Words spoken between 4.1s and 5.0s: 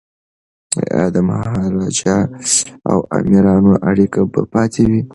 به پاتې